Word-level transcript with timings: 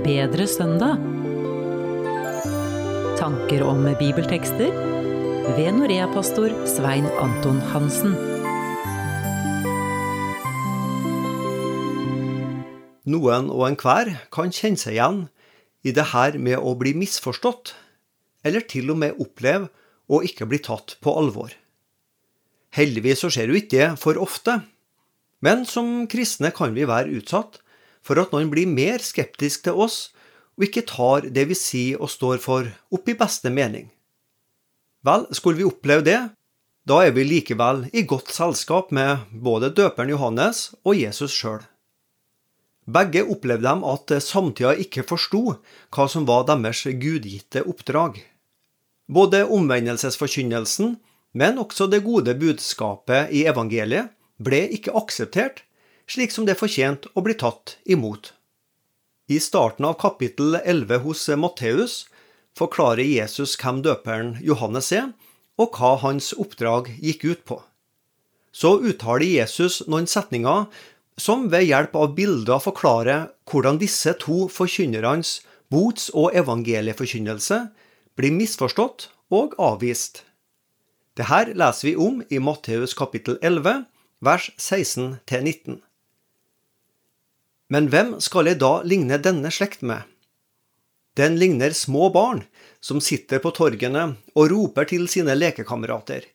Bedre 0.00 0.46
søndag. 0.48 0.96
Tanker 3.18 3.62
om 3.68 3.84
bibeltekster 4.00 4.72
ved 5.58 5.68
Norea-pastor 5.76 6.54
Svein 6.66 7.04
Anton 7.20 7.60
Hansen. 7.70 8.16
Noen 13.04 13.52
og 13.52 13.66
enhver 13.68 14.14
kan 14.32 14.48
kjenne 14.48 14.80
seg 14.80 14.96
igjen 14.96 15.22
i 15.84 15.92
det 15.92 16.08
her 16.14 16.40
med 16.40 16.56
å 16.56 16.72
bli 16.80 16.96
misforstått, 16.96 17.76
eller 18.40 18.64
til 18.72 18.88
og 18.96 19.02
med 19.04 19.20
oppleve 19.20 19.68
å 20.08 20.24
ikke 20.24 20.48
bli 20.48 20.64
tatt 20.64 20.96
på 21.04 21.12
alvor. 21.12 21.52
Heldigvis 22.72 23.20
så 23.20 23.28
skjer 23.28 23.52
jo 23.52 23.60
ikke 23.60 23.76
det 23.76 23.90
for 24.00 24.16
ofte, 24.16 24.62
men 25.44 25.64
som 25.66 26.06
kristne 26.10 26.52
kan 26.56 26.74
vi 26.76 26.88
være 26.88 27.20
utsatt 27.20 27.60
for 28.04 28.20
at 28.20 28.32
noen 28.32 28.50
blir 28.52 28.68
mer 28.68 29.02
skeptisk 29.04 29.66
til 29.66 29.80
oss 29.86 30.10
og 30.60 30.66
ikke 30.66 30.84
tar 30.88 31.30
det 31.32 31.46
vi 31.48 31.56
sier 31.56 32.00
og 32.02 32.12
står 32.12 32.40
for, 32.42 32.68
opp 32.92 33.08
i 33.08 33.16
beste 33.16 33.52
mening. 33.52 33.88
Vel, 35.06 35.24
skulle 35.32 35.62
vi 35.62 35.68
oppleve 35.68 36.04
det, 36.04 36.20
da 36.84 36.98
er 37.06 37.14
vi 37.16 37.24
likevel 37.24 37.86
i 37.96 38.04
godt 38.08 38.32
selskap 38.34 38.90
med 38.92 39.24
både 39.32 39.72
døperen 39.72 40.12
Johannes 40.12 40.70
og 40.84 40.98
Jesus 41.00 41.32
sjøl. 41.32 41.62
Begge 42.90 43.22
opplevde 43.22 43.68
dem 43.68 43.84
at 43.86 44.12
samtida 44.24 44.74
ikke 44.82 45.04
forsto 45.06 45.42
hva 45.94 46.06
som 46.10 46.26
var 46.28 46.44
deres 46.48 46.82
gudgitte 47.00 47.62
oppdrag. 47.68 48.18
Både 49.10 49.44
omvendelsesforkynnelsen, 49.46 50.96
men 51.32 51.60
også 51.62 51.86
det 51.90 52.02
gode 52.04 52.34
budskapet 52.34 53.30
i 53.32 53.44
evangeliet, 53.48 54.10
ble 54.40 54.64
ikke 54.74 54.94
akseptert, 54.96 55.62
slik 56.10 56.32
som 56.34 56.46
det 56.48 56.58
fortjente 56.58 57.12
å 57.14 57.22
bli 57.24 57.36
tatt 57.38 57.76
imot. 57.84 58.32
I 59.30 59.38
starten 59.38 59.86
av 59.86 59.98
kapittel 60.00 60.56
11 60.58 61.04
hos 61.04 61.28
Matteus 61.38 62.00
forklarer 62.58 63.06
Jesus 63.06 63.54
hvem 63.60 63.82
døperen 63.84 64.32
Johannes 64.42 64.90
er, 64.96 65.12
og 65.60 65.76
hva 65.76 65.92
hans 66.02 66.32
oppdrag 66.40 66.88
gikk 66.98 67.26
ut 67.28 67.44
på. 67.46 67.60
Så 68.50 68.80
uttaler 68.82 69.28
Jesus 69.28 69.82
noen 69.86 70.08
setninger 70.10 70.66
som 71.20 71.46
ved 71.52 71.68
hjelp 71.68 71.94
av 72.00 72.16
bilder 72.16 72.62
forklarer 72.64 73.28
hvordan 73.50 73.78
disse 73.78 74.16
to 74.22 74.48
forkynnernes 74.50 75.36
bots- 75.70 76.08
og 76.16 76.34
evangelieforkynnelse 76.34 77.60
blir 78.18 78.34
misforstått 78.34 79.10
og 79.30 79.54
avvist. 79.62 80.24
Dette 81.14 81.54
leser 81.54 81.90
vi 81.90 81.94
om 82.00 82.22
i 82.30 82.40
Matteus 82.42 82.96
kapittel 82.96 83.38
11, 83.42 83.84
vers 84.20 84.50
16-19. 84.58 85.80
Men 87.72 87.86
hvem 87.88 88.16
skal 88.20 88.50
jeg 88.50 88.58
da 88.60 88.80
ligne 88.84 89.16
denne 89.22 89.52
slekt 89.54 89.80
med? 89.86 90.02
Den 91.16 91.38
ligner 91.40 91.72
små 91.74 92.10
barn 92.12 92.44
som 92.84 93.00
sitter 93.00 93.40
på 93.42 93.52
torgene 93.56 94.04
og 94.34 94.50
roper 94.52 94.88
til 94.90 95.08
sine 95.10 95.34
lekekamerater. 95.38 96.26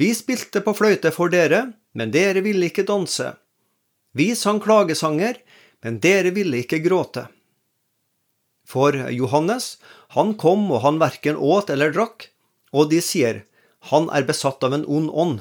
Vi 0.00 0.10
spilte 0.16 0.62
på 0.64 0.74
fløyte 0.76 1.12
for 1.12 1.32
dere, 1.32 1.74
men 1.92 2.12
dere 2.14 2.40
ville 2.44 2.70
ikke 2.70 2.86
danse. 2.88 3.34
Vi 4.16 4.32
sang 4.34 4.60
klagesanger, 4.64 5.36
men 5.84 6.00
dere 6.00 6.32
ville 6.34 6.62
ikke 6.64 6.80
gråte. 6.84 7.26
For 8.66 8.96
Johannes, 9.12 9.76
han 10.16 10.34
kom 10.40 10.70
og 10.70 10.84
han 10.86 11.00
verken 11.02 11.36
åt 11.36 11.70
eller 11.74 11.92
drakk, 11.94 12.30
og 12.72 12.90
de 12.90 13.00
sier, 13.04 13.44
han 13.90 14.08
er 14.14 14.26
besatt 14.28 14.62
av 14.64 14.76
en 14.76 14.86
ond 14.86 15.10
ånd. 15.12 15.40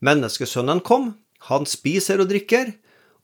Menneskesønnen 0.00 0.80
kom, 0.80 1.14
han 1.48 1.66
spiser 1.68 2.22
og 2.22 2.30
drikker, 2.32 2.72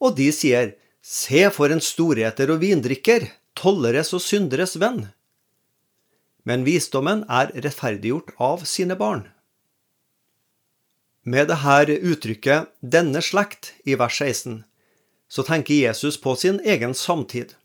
og 0.01 0.17
de 0.17 0.29
sier, 0.33 0.75
Se 1.01 1.45
for 1.55 1.71
en 1.71 1.81
storheter 1.81 2.51
og 2.51 2.59
vindrikker, 2.61 3.29
tolleres 3.55 4.11
og 4.13 4.21
synderes 4.21 4.75
venn. 4.81 5.05
Men 6.43 6.65
visdommen 6.67 7.23
er 7.31 7.53
rettferdiggjort 7.55 8.33
av 8.43 8.65
sine 8.67 8.97
barn. 8.99 9.23
Med 11.23 11.49
dette 11.51 11.95
uttrykket 12.11 12.69
'denne 12.81 13.21
slekt' 13.23 13.73
i 13.83 13.95
vers 13.95 14.19
16, 14.19 14.63
så 15.27 15.43
tenker 15.43 15.73
Jesus 15.73 16.17
på 16.17 16.35
sin 16.35 16.59
egen 16.63 16.93
samtid. 16.93 17.55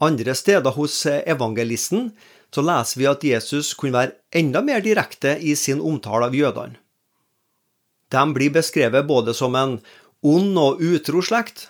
Andre 0.00 0.34
steder 0.34 0.74
hos 0.74 1.06
evangelisten 1.06 2.10
så 2.50 2.62
leser 2.62 2.98
vi 3.00 3.06
at 3.06 3.24
Jesus 3.24 3.74
kunne 3.74 3.98
være 3.98 4.16
enda 4.32 4.62
mer 4.62 4.80
direkte 4.80 5.38
i 5.38 5.54
sin 5.54 5.80
omtale 5.80 6.26
av 6.26 6.34
jødene. 6.34 6.78
De 8.08 8.22
blir 8.34 8.52
beskrevet 8.54 9.06
både 9.06 9.34
som 9.34 9.54
en 9.58 9.78
ond 10.26 10.58
og 10.58 10.82
utro 10.82 11.22
slekt 11.24 11.68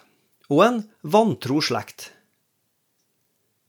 og 0.52 0.62
en 0.66 0.82
vantro 1.02 1.62
slekt. 1.64 2.10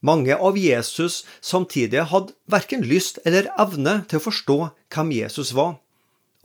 Mange 0.06 0.36
av 0.36 0.58
Jesus 0.58 1.24
samtidig 1.42 2.04
hadde 2.12 2.36
verken 2.46 2.84
lyst 2.86 3.18
eller 3.26 3.50
evne 3.60 4.02
til 4.08 4.20
å 4.20 4.26
forstå 4.28 4.58
hvem 4.94 5.14
Jesus 5.16 5.56
var, 5.58 5.80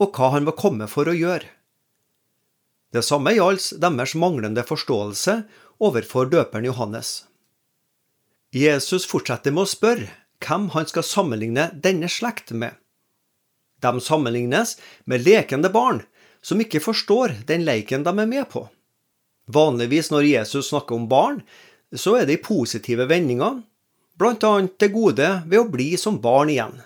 og 0.01 0.17
hva 0.17 0.31
han 0.33 0.47
var 0.49 0.57
kommet 0.57 0.91
for 0.91 1.07
å 1.07 1.13
gjøre. 1.13 1.45
Det 2.93 3.03
samme 3.05 3.33
gjaldt 3.33 3.75
deres 3.81 4.15
manglende 4.17 4.65
forståelse 4.65 5.37
overfor 5.83 6.29
døperen 6.33 6.67
Johannes. 6.69 7.23
Jesus 8.53 9.05
fortsetter 9.09 9.53
med 9.53 9.65
å 9.65 9.69
spørre 9.69 10.09
hvem 10.43 10.69
han 10.73 10.89
skal 10.89 11.05
sammenligne 11.05 11.69
denne 11.73 12.09
slekt 12.11 12.51
med. 12.53 12.73
De 13.81 14.01
sammenlignes 14.01 14.77
med 15.09 15.25
lekende 15.25 15.71
barn 15.73 16.03
som 16.43 16.61
ikke 16.61 16.83
forstår 16.83 17.39
den 17.47 17.65
leiken 17.65 18.03
de 18.05 18.11
er 18.13 18.29
med 18.29 18.47
på. 18.51 18.67
Vanligvis 19.47 20.11
når 20.11 20.29
Jesus 20.29 20.69
snakker 20.71 20.95
om 20.95 21.09
barn, 21.11 21.41
så 21.93 22.17
er 22.19 22.27
det 22.27 22.39
i 22.39 22.43
positive 22.43 23.07
vendinger, 23.09 23.61
blant 24.19 24.43
annet 24.47 24.77
det 24.79 24.91
gode 24.93 25.29
ved 25.47 25.59
å 25.59 25.69
bli 25.69 25.93
som 25.99 26.19
barn 26.21 26.51
igjen. 26.53 26.79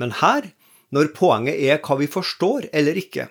Men 0.00 0.14
her, 0.20 0.52
når 0.90 1.12
poenget 1.16 1.60
er 1.60 1.80
hva 1.84 1.98
vi 2.00 2.08
forstår 2.10 2.70
eller 2.76 2.98
ikke, 2.98 3.28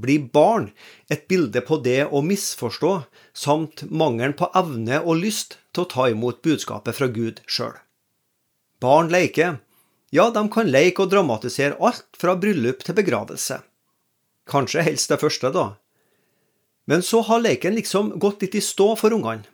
blir 0.00 0.28
barn 0.32 0.70
et 1.12 1.26
bilde 1.28 1.60
på 1.66 1.80
det 1.84 2.06
å 2.08 2.22
misforstå, 2.24 2.92
samt 3.36 3.84
mangelen 3.90 4.36
på 4.38 4.48
evne 4.56 5.02
og 5.02 5.20
lyst 5.20 5.58
til 5.74 5.84
å 5.84 5.90
ta 5.94 6.08
imot 6.10 6.40
budskapet 6.46 6.96
fra 6.96 7.10
Gud 7.12 7.42
sjøl. 7.46 7.74
Barn 8.80 9.10
leker. 9.12 9.58
Ja, 10.10 10.30
de 10.34 10.42
kan 10.50 10.70
leke 10.72 11.04
og 11.04 11.12
dramatisere 11.12 11.76
alt 11.78 12.06
fra 12.18 12.34
bryllup 12.40 12.80
til 12.86 12.96
begravelse. 12.96 13.60
Kanskje 14.50 14.84
helst 14.84 15.12
det 15.12 15.20
første, 15.22 15.52
da. 15.54 15.66
Men 16.90 17.04
så 17.06 17.20
har 17.22 17.42
leken 17.44 17.76
liksom 17.76 18.16
gått 18.18 18.42
litt 18.42 18.56
i 18.58 18.64
stå 18.64 18.94
for 18.98 19.14
ungene. 19.14 19.46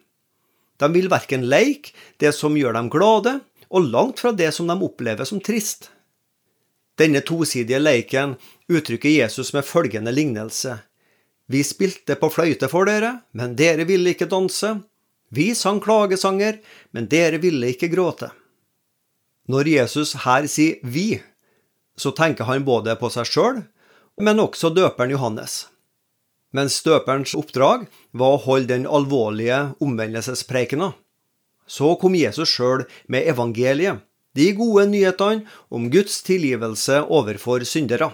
De 0.81 0.89
vil 0.93 1.09
verken 1.13 1.47
leke 1.49 1.93
det 2.21 2.33
som 2.37 2.57
gjør 2.57 2.77
dem 2.77 2.89
glade, 2.93 3.39
og 3.69 3.89
langt 3.91 4.21
fra 4.23 4.33
det 4.33 4.53
som 4.55 4.69
de 4.71 4.77
opplever 4.87 5.27
som 5.29 5.41
trist. 5.43 5.91
Denne 6.97 7.21
tosidige 7.21 7.81
leiken 7.81 8.37
uttrykker 8.73 9.11
Jesus 9.11 9.53
med 9.53 9.67
følgende 9.69 10.13
lignelse. 10.15 10.79
Vi 11.47 11.63
spilte 11.65 12.17
på 12.19 12.31
fløyte 12.33 12.71
for 12.73 12.89
dere, 12.89 13.21
men 13.37 13.57
dere 13.59 13.85
ville 13.89 14.15
ikke 14.15 14.31
danse. 14.31 14.73
Vi 15.29 15.53
sang 15.55 15.81
klagesanger, 15.83 16.61
men 16.95 17.09
dere 17.11 17.41
ville 17.43 17.73
ikke 17.75 17.91
gråte. 17.93 18.31
Når 19.51 19.69
Jesus 19.71 20.15
her 20.25 20.47
sier 20.51 20.81
vi, 20.83 21.21
så 21.97 22.13
tenker 22.17 22.49
han 22.49 22.65
både 22.67 22.97
på 22.99 23.11
seg 23.13 23.29
sjøl 23.29 23.61
men 24.21 24.41
også 24.41 24.71
døperen 24.73 25.13
Johannes. 25.13 25.67
Mens 26.57 26.79
døperens 26.87 27.35
oppdrag 27.37 27.87
var 28.17 28.37
å 28.37 28.43
holde 28.47 28.73
den 28.73 28.87
alvorlige 28.89 29.75
omvendelsespreikena. 29.83 30.93
Så 31.67 31.97
kom 32.01 32.15
Jesus 32.17 32.53
sjøl 32.55 32.87
med 33.13 33.27
evangeliet, 33.29 34.01
de 34.37 34.51
gode 34.57 34.87
nyhetene 34.91 35.47
om 35.73 35.89
Guds 35.93 36.21
tilgivelse 36.25 37.01
overfor 37.03 37.65
syndere. 37.69 38.11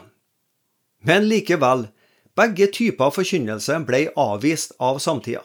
Men 1.03 1.27
likevel, 1.29 1.89
begge 2.39 2.69
typer 2.73 3.13
forkynnelse 3.13 3.81
ble 3.87 4.07
avvist 4.19 4.75
av 4.81 5.03
samtida. 5.03 5.43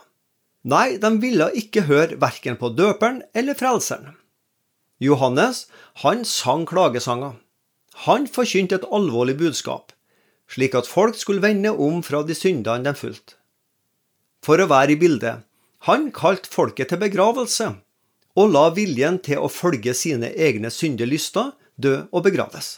Nei, 0.68 0.98
de 1.02 1.10
ville 1.22 1.50
ikke 1.60 1.86
høre 1.88 2.18
verken 2.22 2.58
på 2.60 2.72
døperen 2.76 3.22
eller 3.38 3.58
frelseren. 3.58 4.16
Johannes, 5.02 5.66
han 6.04 6.24
sang 6.26 6.66
klagesanger. 6.70 7.36
Han 8.08 8.26
forkynte 8.30 8.80
et 8.80 8.90
alvorlig 8.94 9.38
budskap 9.40 9.94
slik 10.52 10.76
at 10.78 10.88
folk 10.88 11.18
skulle 11.20 11.44
vende 11.44 11.72
om 11.72 12.02
fra 12.04 12.24
de 12.24 12.36
syndene 12.38 12.86
de 12.88 12.96
fulgte. 12.96 13.36
For 14.46 14.62
å 14.62 14.70
være 14.70 14.96
i 14.96 15.00
bildet, 15.02 15.44
han 15.90 16.10
kalte 16.16 16.50
folket 16.50 16.92
til 16.92 17.02
begravelse, 17.02 17.70
og 18.38 18.52
la 18.54 18.68
viljen 18.74 19.20
til 19.26 19.42
å 19.44 19.52
følge 19.52 19.94
sine 19.98 20.30
egne 20.34 20.72
syndelyster 20.74 21.54
dø 21.76 22.04
og 22.12 22.26
begraves. 22.28 22.78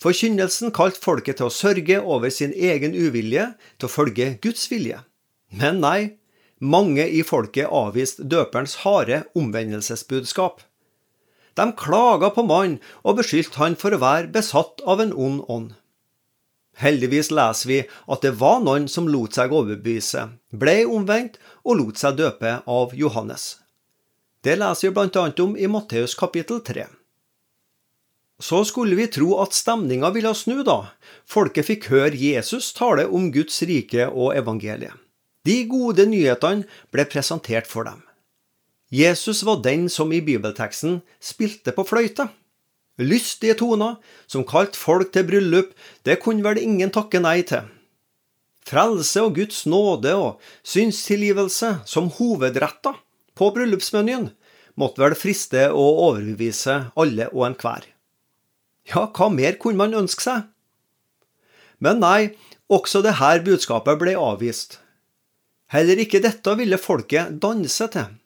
Forkynnelsen 0.00 0.72
kalte 0.72 1.00
folket 1.02 1.38
til 1.38 1.50
å 1.50 1.54
sørge 1.54 1.98
over 2.00 2.32
sin 2.32 2.54
egen 2.56 2.94
uvilje 2.96 3.50
til 3.76 3.88
å 3.88 3.92
følge 3.92 4.32
Guds 4.40 4.64
vilje. 4.72 5.02
Men 5.52 5.82
nei, 5.82 6.16
mange 6.60 7.04
i 7.04 7.20
folket 7.26 7.68
avviste 7.68 8.24
døperens 8.24 8.78
harde 8.84 9.24
omvendelsesbudskap. 9.36 10.62
De 11.58 11.66
klaga 11.76 12.30
på 12.32 12.46
mannen 12.46 12.78
og 13.04 13.18
beskyldte 13.20 13.60
han 13.60 13.76
for 13.76 13.92
å 13.92 14.00
være 14.00 14.32
besatt 14.32 14.80
av 14.88 15.02
en 15.04 15.12
ond 15.12 15.44
ånd. 15.52 15.70
Heldigvis 16.80 17.28
leser 17.34 17.68
vi 17.68 17.80
at 17.84 18.22
det 18.24 18.36
var 18.40 18.62
noen 18.64 18.86
som 18.88 19.08
lot 19.10 19.36
seg 19.36 19.52
overbevise, 19.52 20.28
ble 20.50 20.76
omvendt 20.88 21.36
og 21.64 21.76
lot 21.80 22.00
seg 22.00 22.16
døpe 22.20 22.54
av 22.64 22.94
Johannes. 22.96 23.58
Det 24.40 24.56
leser 24.56 24.88
vi 24.88 24.94
bl.a. 24.96 25.26
om 25.44 25.52
i 25.60 25.68
Matteus 25.68 26.16
kapittel 26.16 26.62
3. 26.64 26.86
Så 28.40 28.62
skulle 28.64 28.96
vi 28.96 29.10
tro 29.12 29.34
at 29.42 29.52
stemninga 29.52 30.08
ville 30.14 30.32
snu 30.32 30.62
da. 30.64 30.94
Folket 31.28 31.68
fikk 31.68 31.90
høre 31.92 32.16
Jesus 32.16 32.72
tale 32.72 33.04
om 33.04 33.28
Guds 33.34 33.60
rike 33.68 34.08
og 34.08 34.32
evangeliet. 34.40 34.96
De 35.44 35.56
gode 35.68 36.06
nyhetene 36.08 36.64
ble 36.92 37.04
presentert 37.08 37.68
for 37.68 37.84
dem. 37.88 38.00
Jesus 38.90 39.44
var 39.46 39.60
den 39.62 39.88
som 39.92 40.12
i 40.12 40.22
bibelteksten 40.24 41.02
spilte 41.20 41.76
på 41.76 41.84
fløyte. 41.86 42.26
Lystige 43.00 43.56
toner, 43.56 43.96
som 44.28 44.44
kalte 44.44 44.78
folk 44.78 45.12
til 45.14 45.24
bryllup, 45.28 45.70
det 46.04 46.20
kunne 46.20 46.44
vel 46.44 46.60
ingen 46.60 46.92
takke 46.92 47.22
nei 47.22 47.40
til. 47.48 47.64
Frelse 48.68 49.22
og 49.24 49.38
Guds 49.38 49.64
nåde 49.66 50.12
og 50.20 50.42
synstilgivelse 50.68 51.78
som 51.88 52.10
hovedretter 52.18 52.98
på 53.38 53.48
bryllupsmenyen 53.56 54.28
måtte 54.78 55.02
vel 55.02 55.16
friste 55.18 55.66
å 55.72 55.86
overbevise 56.10 56.76
alle 57.00 57.30
og 57.32 57.48
enhver. 57.48 57.88
Ja, 58.90 59.06
hva 59.08 59.30
mer 59.32 59.56
kunne 59.60 59.80
man 59.80 59.96
ønske 59.96 60.24
seg? 60.24 60.46
Men 61.80 62.00
nei, 62.04 62.36
også 62.68 63.02
dette 63.04 63.32
budskapet 63.46 63.98
ble 64.00 64.14
avvist. 64.20 64.78
Heller 65.72 66.00
ikke 66.02 66.20
dette 66.22 66.54
ville 66.58 66.78
folket 66.80 67.38
danse 67.42 67.86
til. 67.94 68.16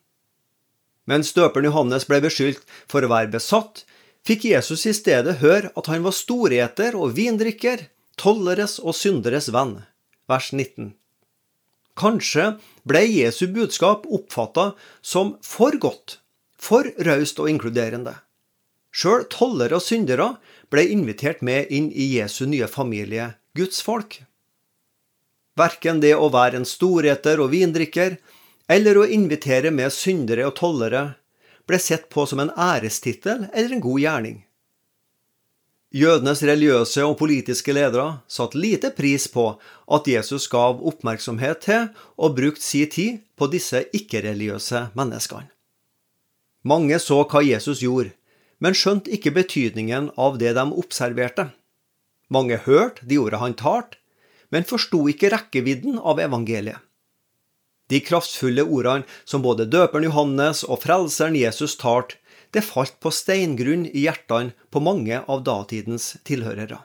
Mens 1.10 1.34
døperen 1.36 1.68
Johannes 1.68 2.06
ble 2.08 2.22
beskyldt 2.24 2.62
for 2.88 3.04
å 3.04 3.10
være 3.12 3.32
besatt, 3.34 3.84
fikk 4.26 4.48
Jesus 4.50 4.86
i 4.88 4.94
stedet 4.96 5.38
høre 5.42 5.70
at 5.76 5.88
han 5.92 6.04
var 6.04 6.16
storeter 6.16 6.96
og 6.96 7.14
vindrikker, 7.18 7.88
tolleres 8.20 8.78
og 8.80 8.96
synderes 8.96 9.50
venn. 9.52 9.82
Vers 10.30 10.50
19. 10.52 10.94
Kanskje 11.94 12.54
ble 12.88 13.04
Jesu 13.06 13.46
budskap 13.54 14.06
oppfatta 14.10 14.72
som 15.02 15.36
for 15.44 15.76
godt, 15.78 16.18
for 16.58 16.88
raust 17.06 17.38
og 17.42 17.50
inkluderende. 17.52 18.16
Sjøl 18.94 19.26
tollere 19.30 19.78
og 19.78 19.82
syndere 19.82 20.34
ble 20.70 20.86
invitert 20.90 21.42
med 21.42 21.70
inn 21.74 21.90
i 21.90 22.14
Jesu 22.16 22.44
nye 22.46 22.66
familie, 22.70 23.34
Guds 23.54 23.82
folk. 23.82 24.22
Verken 25.58 26.00
det 26.02 26.14
å 26.18 26.30
være 26.34 26.58
en 26.60 26.66
storeter 26.66 27.42
og 27.42 27.52
vindrikker, 27.52 28.16
eller 28.70 28.98
å 28.98 29.06
invitere 29.06 29.70
med 29.74 29.92
syndere 29.94 30.46
og 30.48 30.56
tollere 30.58 31.04
ble 31.68 31.78
sett 31.80 32.10
på 32.12 32.26
som 32.28 32.42
en 32.42 32.52
ærestittel 32.56 33.48
eller 33.52 33.76
en 33.76 33.84
god 33.84 34.00
gjerning. 34.02 34.42
Jødenes 35.94 36.42
religiøse 36.42 37.04
og 37.06 37.16
politiske 37.20 37.70
ledere 37.70 38.18
satte 38.26 38.58
lite 38.58 38.90
pris 38.96 39.28
på 39.30 39.44
at 39.94 40.08
Jesus 40.10 40.48
gav 40.50 40.80
oppmerksomhet 40.82 41.60
til 41.62 41.84
og 42.18 42.34
brukte 42.34 42.66
sin 42.66 42.90
tid 42.90 43.20
på 43.38 43.46
disse 43.52 43.84
ikke-religiøse 43.94 44.88
menneskene. 44.98 45.46
Mange 46.64 46.98
så 46.98 47.20
hva 47.28 47.44
Jesus 47.44 47.84
gjorde, 47.84 48.10
men 48.58 48.74
skjønte 48.74 49.12
ikke 49.14 49.34
betydningen 49.36 50.08
av 50.18 50.40
det 50.40 50.54
de 50.56 50.64
observerte. 50.82 51.50
Mange 52.32 52.58
hørte 52.64 53.06
de 53.06 53.20
ordene 53.20 53.42
han 53.44 53.56
talte, 53.60 54.00
men 54.50 54.66
forsto 54.66 55.04
ikke 55.10 55.30
rekkevidden 55.34 56.00
av 56.00 56.18
evangeliet. 56.22 56.80
De 57.92 58.00
kraftfulle 58.00 58.64
ordene 58.64 59.04
som 59.24 59.42
både 59.44 59.66
døperen 59.68 60.06
Johannes 60.08 60.64
og 60.64 60.80
frelseren 60.84 61.36
Jesus 61.36 61.76
talte, 61.80 62.16
det 62.54 62.62
falt 62.62 63.00
på 63.02 63.10
steingrunn 63.10 63.84
i 63.90 64.04
hjertene 64.06 64.54
på 64.70 64.80
mange 64.80 65.18
av 65.26 65.42
datidens 65.46 66.14
tilhørere. 66.24 66.78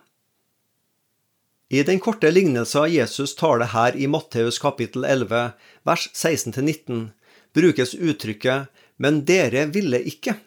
I 1.69 1.83
den 1.85 1.99
korte 2.01 2.31
lignelsen 2.33 2.89
Jesus 2.89 3.35
taler 3.37 3.69
her 3.69 3.93
i 3.93 4.07
Matteus 4.09 4.57
kapittel 4.57 5.05
11, 5.05 5.51
vers 5.85 6.07
16-19, 6.17 7.11
brukes 7.53 7.93
uttrykket 7.93 8.67
'men 8.97 9.21
dere 9.25 9.67
ville 9.69 9.99
ikke' 10.01 10.39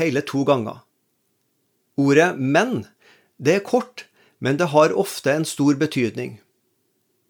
hele 0.00 0.22
to 0.22 0.44
ganger. 0.44 0.80
Ordet 1.96 2.38
'men' 2.38 2.86
det 3.38 3.54
er 3.54 3.60
kort, 3.60 4.06
men 4.40 4.56
det 4.56 4.72
har 4.72 4.96
ofte 4.96 5.30
en 5.32 5.44
stor 5.44 5.74
betydning. 5.74 6.40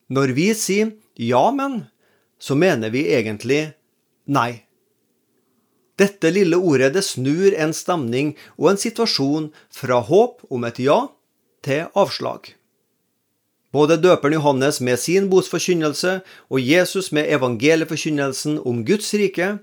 Når 0.08 0.34
vi 0.34 0.54
sier 0.54 0.92
'ja, 1.18 1.50
men', 1.50 1.90
så 2.44 2.54
mener 2.54 2.92
vi 2.92 3.06
egentlig 3.16 3.62
nei. 4.28 4.64
Dette 5.96 6.28
lille 6.34 6.58
ordet 6.58 6.90
det 6.96 7.04
snur 7.06 7.54
en 7.56 7.72
stemning 7.72 8.34
og 8.58 8.72
en 8.72 8.80
situasjon 8.82 9.46
fra 9.72 10.00
håp 10.04 10.42
om 10.52 10.66
et 10.68 10.80
ja 10.82 10.98
til 11.64 11.86
avslag. 11.96 12.50
Både 13.74 13.96
døperen 13.98 14.36
Johannes 14.36 14.80
med 14.84 15.00
sin 15.00 15.30
botsforkynnelse 15.30 16.18
og 16.50 16.60
Jesus 16.60 17.08
med 17.16 17.30
evangelieforkynnelsen 17.34 18.58
om 18.60 18.82
Guds 18.86 19.08
rike 19.18 19.54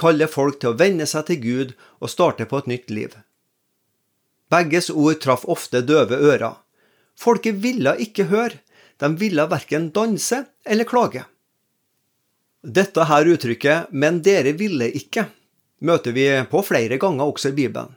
kaller 0.00 0.30
folk 0.30 0.62
til 0.62 0.72
å 0.72 0.78
venne 0.80 1.06
seg 1.10 1.26
til 1.28 1.42
Gud 1.42 1.74
og 2.00 2.10
starte 2.10 2.46
på 2.48 2.62
et 2.62 2.70
nytt 2.70 2.90
liv. 2.90 3.12
Begges 4.50 4.88
ord 4.90 5.20
traff 5.22 5.44
ofte 5.44 5.84
døve 5.86 6.16
ører. 6.18 6.56
Folket 7.20 7.60
ville 7.62 7.92
ikke 8.02 8.30
høre, 8.32 8.62
de 8.98 9.12
ville 9.20 9.46
verken 9.52 9.90
danse 9.94 10.40
eller 10.64 10.88
klage. 10.88 11.26
Dette 12.60 13.04
her 13.08 13.24
uttrykket 13.24 13.88
'men 13.90 14.20
dere 14.22 14.52
ville 14.52 14.90
ikke' 14.92 15.30
møter 15.80 16.12
vi 16.12 16.26
på 16.50 16.60
flere 16.60 16.98
ganger 17.00 17.24
også 17.24 17.48
i 17.48 17.56
Bibelen. 17.56 17.96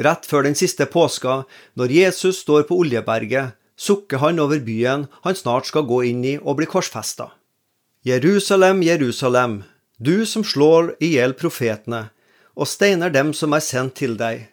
Rett 0.00 0.24
før 0.24 0.46
den 0.46 0.54
siste 0.56 0.86
påska, 0.86 1.44
når 1.76 1.92
Jesus 1.92 2.40
står 2.40 2.62
på 2.64 2.78
Oljeberget, 2.80 3.52
sukker 3.76 4.18
han 4.22 4.40
over 4.40 4.60
byen 4.64 5.08
han 5.22 5.36
snart 5.36 5.66
skal 5.66 5.84
gå 5.84 6.04
inn 6.08 6.24
i 6.24 6.38
og 6.38 6.56
bli 6.56 6.66
korsfesta. 6.66 7.30
Jerusalem, 8.02 8.80
Jerusalem, 8.82 9.64
du 9.98 10.24
som 10.24 10.44
slår 10.44 10.96
i 11.00 11.12
hjel 11.18 11.36
profetene 11.36 12.08
og 12.56 12.68
steiner 12.68 13.12
dem 13.12 13.34
som 13.36 13.52
er 13.52 13.60
sendt 13.60 13.98
til 14.00 14.16
deg. 14.16 14.48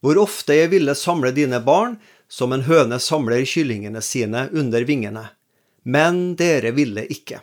Hvor 0.00 0.16
ofte 0.16 0.56
jeg 0.56 0.72
ville 0.72 0.94
samle 0.96 1.34
dine 1.36 1.60
barn 1.60 1.98
som 2.28 2.52
en 2.52 2.64
høne 2.64 2.96
samler 2.96 3.44
kyllingene 3.44 4.00
sine 4.00 4.48
under 4.52 4.88
vingene. 4.88 5.28
Men 5.84 6.36
dere 6.36 6.72
ville 6.72 7.04
ikke. 7.12 7.42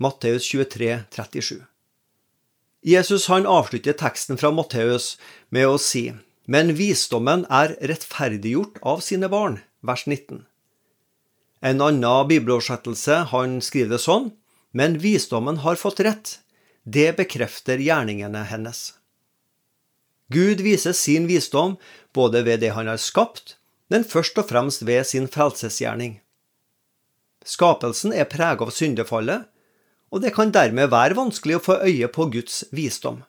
Matteus 0.00 0.44
23, 0.44 0.98
37. 1.10 1.62
Jesus 2.80 3.26
han 3.26 3.46
avslutter 3.46 3.92
teksten 3.92 4.38
fra 4.40 4.48
Matteus 4.50 5.18
med 5.52 5.68
å 5.68 5.74
si 5.76 6.06
Men 6.48 6.72
visdommen 6.78 7.42
er 7.52 7.74
rettferdiggjort 7.84 8.78
av 8.80 9.02
sine 9.04 9.28
barn, 9.28 9.58
vers 9.84 10.06
19. 10.06 10.46
En 11.60 11.84
annen 11.84 12.30
bibeloversettelse 12.32 13.18
han 13.34 13.60
skriver 13.60 13.98
det 13.98 14.00
sånn 14.06 14.30
Men 14.72 14.96
visdommen 15.04 15.60
har 15.66 15.76
fått 15.76 16.00
rett. 16.00 16.38
Det 16.88 17.12
bekrefter 17.20 17.84
gjerningene 17.84 18.46
hennes. 18.48 18.94
Gud 20.32 20.64
viser 20.64 20.96
sin 20.96 21.28
visdom 21.28 21.76
både 22.16 22.46
ved 22.48 22.64
det 22.64 22.72
han 22.72 22.88
har 22.88 22.96
skapt, 22.96 23.58
men 23.92 24.08
først 24.08 24.40
og 24.40 24.48
fremst 24.48 24.88
ved 24.88 25.04
sin 25.12 25.28
frelsesgjerning. 25.28 26.22
Skapelsen 27.44 28.16
er 28.16 28.32
preget 28.32 28.64
av 28.64 28.72
syndefallet, 28.72 29.50
og 30.10 30.22
det 30.24 30.34
kan 30.34 30.52
dermed 30.54 30.90
være 30.90 31.16
vanskelig 31.18 31.58
å 31.58 31.64
få 31.64 31.78
øye 31.86 32.08
på 32.10 32.26
Guds 32.34 32.64
visdom. 32.74 33.22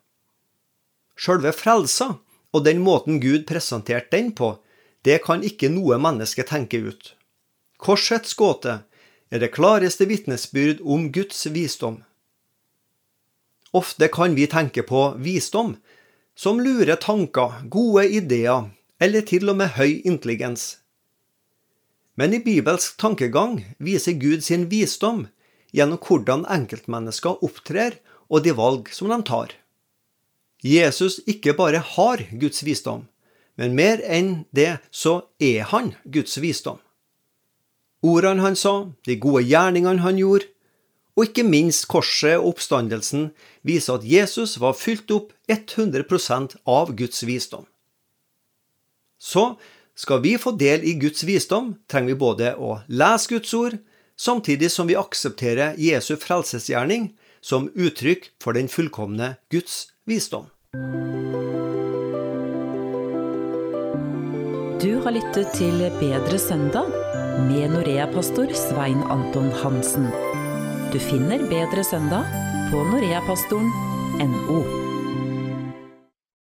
Sjølve 1.15 1.53
frelsa 1.53 2.15
og 2.51 2.65
den 2.65 2.81
måten 2.81 3.21
Gud 3.21 3.45
presenterte 3.49 4.17
den 4.17 4.31
på, 4.35 4.55
det 5.05 5.21
kan 5.25 5.45
ikke 5.45 5.69
noe 5.69 5.97
menneske 6.01 6.45
tenke 6.45 6.81
ut. 6.81 7.13
Korsets 7.81 8.33
gåte 8.37 8.81
er 9.31 9.41
det 9.41 9.53
klareste 9.55 10.05
vitnesbyrd 10.09 10.81
om 10.81 11.09
Guds 11.13 11.45
visdom. 11.53 12.01
Ofte 13.71 14.09
kan 14.11 14.35
vi 14.35 14.49
tenke 14.51 14.83
på 14.83 15.13
visdom 15.17 15.77
som 16.35 16.59
lure 16.59 16.97
tanker, 16.99 17.61
gode 17.69 18.07
ideer 18.09 18.69
eller 19.01 19.25
til 19.25 19.49
og 19.49 19.57
med 19.61 19.77
høy 19.77 20.01
intelligens. 20.05 20.81
Men 22.19 22.35
i 22.35 22.41
bibelsk 22.43 22.99
tankegang 22.99 23.61
viser 23.79 24.17
Gud 24.19 24.43
sin 24.43 24.67
visdom 24.69 25.27
gjennom 25.75 25.99
hvordan 26.03 26.45
enkeltmennesker 26.51 27.43
opptrer 27.45 27.97
og 28.31 28.45
de 28.45 28.53
valg 28.55 28.91
som 28.93 29.11
de 29.11 29.19
tar. 29.27 29.55
Jesus 30.61 31.19
ikke 31.29 31.55
bare 31.57 31.81
har 31.95 32.21
Guds 32.37 32.61
visdom, 32.63 33.07
men 33.57 33.75
mer 33.75 34.01
enn 34.05 34.45
det 34.53 34.79
så 34.91 35.23
er 35.41 35.65
han 35.73 35.95
Guds 36.05 36.37
visdom. 36.41 36.79
Ordene 38.01 38.41
han 38.41 38.57
sa, 38.57 38.91
de 39.05 39.17
gode 39.21 39.43
gjerningene 39.45 40.01
han 40.05 40.17
gjorde, 40.17 40.47
og 41.17 41.27
ikke 41.27 41.43
minst 41.45 41.89
korset 41.91 42.37
og 42.39 42.53
oppstandelsen 42.53 43.29
viser 43.67 43.99
at 43.99 44.07
Jesus 44.07 44.55
var 44.61 44.77
fylt 44.79 45.11
opp 45.13 45.33
100% 45.51 46.55
av 46.65 46.93
Guds 46.97 47.25
visdom. 47.27 47.65
Så 49.21 49.57
skal 49.97 50.21
vi 50.23 50.37
få 50.39 50.55
del 50.57 50.85
i 50.87 50.95
Guds 50.97 51.25
visdom, 51.27 51.75
trenger 51.91 52.13
vi 52.13 52.21
både 52.23 52.53
å 52.57 52.79
lese 52.89 53.35
Guds 53.35 53.53
ord, 53.53 53.75
samtidig 54.21 54.71
som 54.71 54.87
vi 54.87 54.95
aksepterer 54.95 55.73
Jesu 55.81 56.15
frelsesgjerning 56.21 57.11
som 57.41 57.71
uttrykk 57.73 58.29
for 58.43 58.53
den 58.53 58.69
fullkomne 58.69 59.35
Guds 59.49 59.87
visdom. 60.05 60.45
Du 64.81 64.93
har 65.03 65.13
lyttet 65.13 65.53
til 65.57 65.81
Bedre 65.99 66.37
søndag 66.41 66.89
med 67.49 67.73
Norea-pastor 67.73 68.53
Svein 68.57 69.01
Anton 69.13 69.49
Hansen. 69.63 70.07
Du 70.93 70.99
finner 71.01 71.41
Bedre 71.49 71.83
søndag 71.85 72.25
på 72.71 72.85
noreapastoren.no. 72.93 74.90